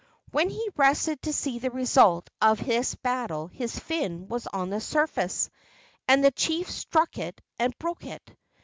[0.31, 4.81] When he rested to see the result of this battle his fin was on the
[4.81, 5.47] surface,
[6.07, 8.35] and the chief struck it and broke it.